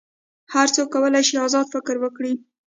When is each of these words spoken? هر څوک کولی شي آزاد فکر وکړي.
هر 0.53 0.67
څوک 0.75 0.87
کولی 0.93 1.21
شي 1.27 1.35
آزاد 1.45 1.65
فکر 1.73 1.95
وکړي. 1.99 2.33